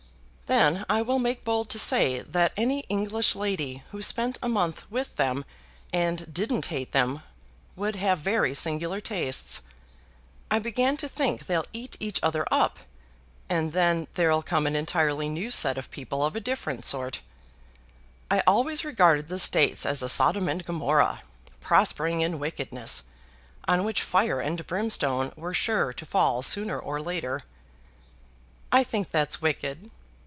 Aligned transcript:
"Then 0.67 0.85
I 0.89 1.01
will 1.01 1.17
make 1.17 1.45
bold 1.45 1.69
to 1.69 1.79
say 1.79 2.19
that 2.23 2.51
any 2.57 2.81
English 2.89 3.35
lady 3.35 3.83
who 3.91 4.01
spent 4.01 4.37
a 4.43 4.49
month 4.49 4.83
with 4.91 5.15
them 5.15 5.45
and 5.93 6.27
didn't 6.33 6.65
hate 6.65 6.91
them 6.91 7.23
would 7.77 7.95
have 7.95 8.19
very 8.19 8.53
singular 8.53 8.99
tastes. 8.99 9.61
I 10.51 10.59
begin 10.59 10.97
to 10.97 11.07
think 11.07 11.45
they'll 11.47 11.63
eat 11.71 11.95
each 12.01 12.19
other 12.21 12.45
up, 12.51 12.79
and 13.47 13.71
then 13.71 14.09
there'll 14.15 14.41
come 14.41 14.67
an 14.67 14.75
entirely 14.75 15.29
new 15.29 15.51
set 15.51 15.77
of 15.77 15.89
people 15.89 16.21
of 16.21 16.35
a 16.35 16.41
different 16.41 16.83
sort. 16.83 17.21
I 18.29 18.43
always 18.45 18.83
regarded 18.83 19.29
the 19.29 19.39
States 19.39 19.85
as 19.85 20.03
a 20.03 20.09
Sodom 20.09 20.49
and 20.49 20.65
Gomorrah, 20.65 21.21
prospering 21.61 22.19
in 22.19 22.39
wickedness, 22.39 23.03
on 23.69 23.85
which 23.85 24.01
fire 24.01 24.41
and 24.41 24.67
brimstone 24.67 25.31
were 25.37 25.53
sure 25.53 25.93
to 25.93 26.05
fall 26.05 26.41
sooner 26.41 26.77
or 26.77 27.01
later." 27.01 27.39
"I 28.69 28.83
think 28.83 29.11
that's 29.11 29.41
wicked." 29.41 29.89